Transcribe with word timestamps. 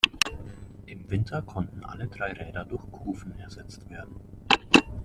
Im 0.87 1.11
Winter 1.11 1.43
konnten 1.43 1.83
alle 1.83 2.07
drei 2.07 2.31
Räder 2.33 2.65
durch 2.65 2.91
Kufen 2.91 3.37
ersetzt 3.37 3.87
werden. 3.91 4.19